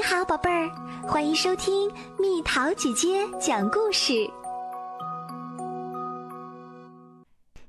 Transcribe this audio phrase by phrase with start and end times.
[0.00, 0.70] 你好，宝贝儿，
[1.06, 4.26] 欢迎收听蜜桃姐姐讲故事。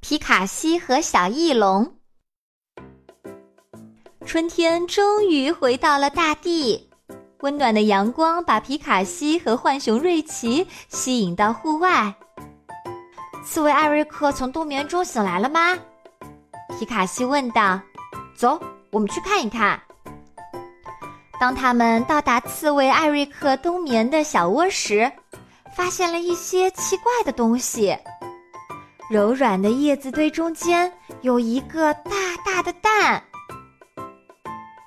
[0.00, 1.98] 皮卡西和小翼龙，
[4.24, 6.88] 春天终于回到了大地，
[7.40, 12.14] 温暖的阳光把皮卡西和浣熊瑞奇吸引到户外。
[13.44, 15.76] 刺猬艾瑞克从冬眠中醒来了吗？
[16.78, 17.78] 皮卡西问道。
[18.34, 18.58] 走，
[18.90, 19.78] 我们去看一看。
[21.44, 25.12] 当他们到达刺猬艾瑞克冬眠的小窝时，
[25.76, 27.94] 发现了一些奇怪的东西。
[29.10, 30.90] 柔软的叶子堆中间
[31.20, 32.12] 有一个大
[32.46, 33.22] 大的蛋，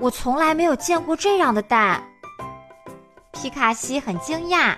[0.00, 2.02] 我从来没有见过这样的蛋。
[3.32, 4.74] 皮卡西很惊讶。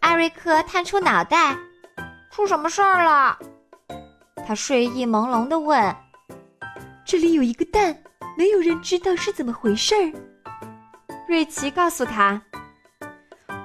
[0.00, 1.54] 艾瑞克探出脑袋，
[2.30, 3.38] 出什么事儿了？
[4.46, 5.94] 他睡意朦胧地问
[7.04, 7.94] ：“这里有一个蛋。”
[8.36, 10.12] 没有人知道是怎么回事儿。
[11.28, 12.40] 瑞奇告诉他：“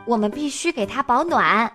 [0.05, 1.72] 我们必须给他保暖。”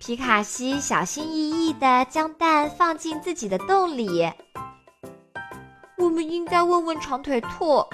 [0.00, 4.30] 皮卡西小心翼翼地将蛋放进自己的洞里。
[5.98, 7.84] 我们应该问问长腿兔。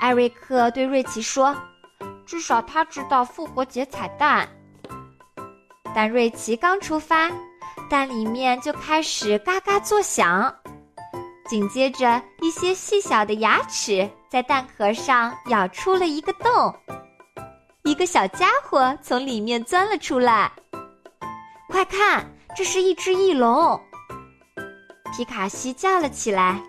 [0.00, 1.56] 艾瑞克对瑞奇说
[2.26, 4.48] ：“至少他知道复活节彩蛋。”
[5.94, 7.30] 但瑞奇刚出发，
[7.88, 10.52] 蛋里面就开始嘎嘎作响。
[11.54, 16.74] 紧接着，一些细小的牙齿在蛋壳上咬出了一个洞，
[17.84, 20.50] 一个小家伙从里面钻了出来。
[21.68, 23.80] 快看，这是一只翼龙！
[25.16, 26.60] 皮卡西叫了起来。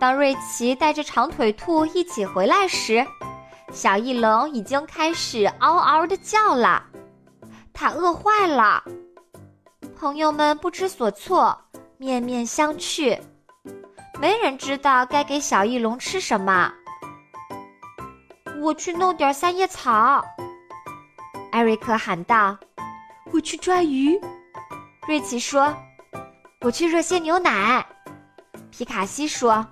[0.00, 3.06] 当瑞奇带着长腿兔一起回来时，
[3.72, 6.82] 小翼龙已经开始嗷嗷的叫了，
[7.72, 8.82] 它饿坏了。
[9.96, 11.56] 朋友们不知所措。
[12.00, 13.18] 面面相觑，
[14.20, 16.72] 没人知道该给小翼龙吃什么。
[18.60, 20.24] 我去弄点三叶草，
[21.50, 22.56] 艾瑞克喊道。
[23.32, 24.16] 我去抓鱼，
[25.08, 25.74] 瑞奇说。
[26.60, 27.84] 我去热些牛奶，
[28.70, 29.66] 皮卡西说。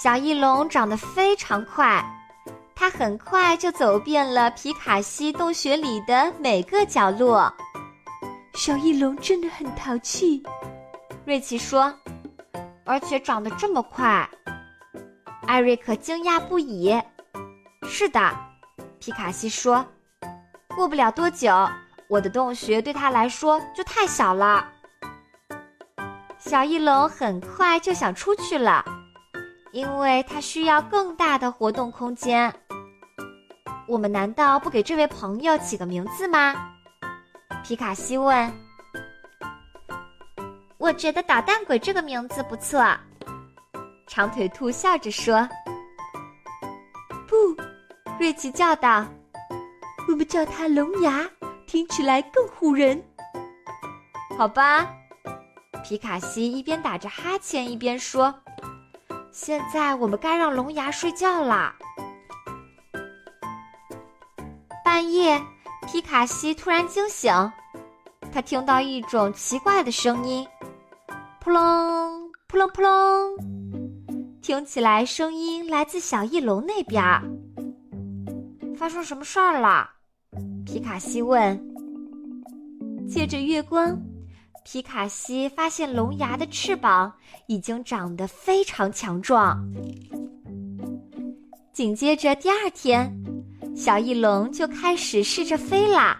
[0.00, 2.04] 小翼龙长得非常快，
[2.72, 7.52] 它很快就走遍了皮卡西洞穴里的每个角落。
[8.56, 10.42] 小翼龙真的很淘气，
[11.26, 11.92] 瑞奇说，
[12.86, 14.26] 而且长得这么快。
[15.46, 16.98] 艾瑞克惊讶不已。
[17.86, 18.34] 是的，
[18.98, 19.84] 皮卡西说，
[20.74, 21.54] 过不了多久，
[22.08, 24.66] 我的洞穴对他来说就太小了。
[26.38, 28.82] 小翼龙很快就想出去了，
[29.70, 32.50] 因为它需要更大的活动空间。
[33.86, 36.72] 我们难道不给这位朋友起个名字吗？
[37.66, 38.52] 皮卡西问
[40.78, 42.80] ：“我觉得捣蛋鬼这个名字不错。”
[44.06, 45.48] 长腿兔笑着说
[47.26, 47.36] ：“不。”
[48.20, 49.04] 瑞奇叫道
[50.08, 51.28] ：“我们叫它龙牙，
[51.66, 53.04] 听起来更唬人。”
[54.38, 54.86] 好吧，
[55.82, 58.32] 皮卡西一边打着哈欠一边说
[59.32, 61.74] ：“现在我们该让龙牙睡觉了。”
[64.84, 65.42] 半夜。
[65.86, 67.32] 皮卡西突然惊醒，
[68.32, 70.44] 他听到一种奇怪的声音，
[71.40, 73.36] 扑棱扑棱扑棱，
[74.42, 77.02] 听起来声音来自小翼龙那边。
[78.76, 79.88] 发生什么事儿了？
[80.64, 81.56] 皮卡西问。
[83.08, 83.96] 借着月光，
[84.64, 87.12] 皮卡西发现龙牙的翅膀
[87.46, 89.56] 已经长得非常强壮。
[91.72, 93.25] 紧接着第二天。
[93.76, 96.18] 小翼龙就开始试着飞啦。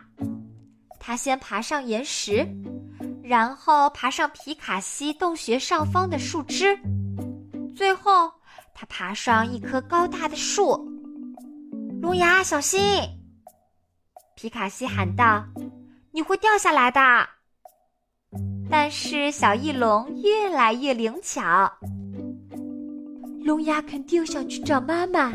[1.00, 2.47] 它先爬上岩石，
[3.22, 6.78] 然后爬上皮卡西洞穴上方的树枝，
[7.75, 8.31] 最后
[8.75, 10.77] 它爬上一棵高大的树。
[12.03, 12.81] 龙牙，小心！
[14.34, 15.43] 皮卡西喊道
[16.12, 17.00] ：“你会掉下来的。”
[18.69, 21.72] 但是小翼龙越来越灵巧。
[23.45, 25.33] 龙牙肯定想去找妈妈。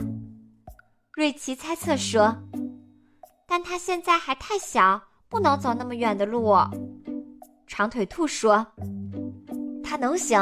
[1.13, 2.33] 瑞奇猜测说
[3.45, 6.55] ：“但他现在还太小，不能走那么远的路。”
[7.67, 8.65] 长腿兔说
[9.83, 10.39] ：“他能行。”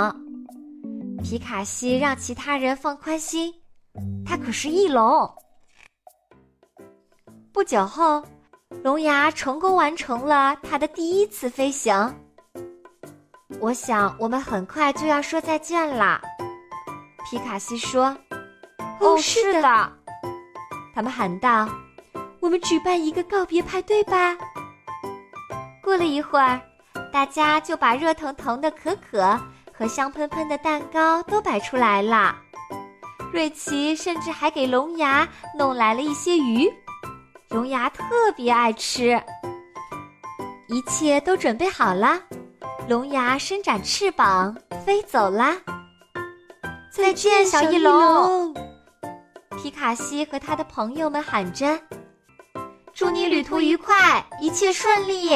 [1.23, 3.51] 皮卡西让其他人放宽心，
[4.23, 5.27] 他可是翼龙。
[7.51, 8.23] 不久后，
[8.83, 11.91] 龙牙成功完成了他的第一次飞行。
[13.59, 16.21] 我想我们很快就要说再见了，
[17.25, 18.15] 皮卡西说
[19.01, 19.93] ：“哦，是的。”
[20.99, 21.65] 他们喊道
[22.41, 24.35] ：“我们举办一个告别派对吧。”
[25.81, 26.59] 过了一会儿，
[27.09, 29.39] 大家就把热腾腾的可可
[29.71, 32.35] 和香喷喷的蛋糕都摆出来了。
[33.31, 35.25] 瑞奇甚至还给龙牙
[35.57, 36.69] 弄来了一些鱼，
[37.51, 38.03] 龙牙特
[38.35, 39.17] 别爱吃。
[40.67, 42.19] 一切都准备好了，
[42.89, 44.53] 龙牙伸展翅膀
[44.85, 45.55] 飞走啦。
[46.91, 48.53] 再见，小翼龙！
[49.79, 51.79] 卡西和他的朋友们喊着
[52.93, 55.29] ：“祝你旅途愉快，一切顺利！”